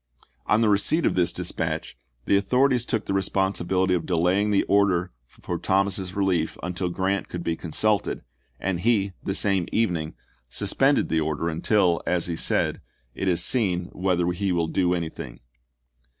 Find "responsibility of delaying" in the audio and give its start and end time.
3.13-4.49